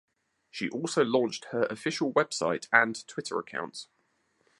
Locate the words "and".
2.73-3.05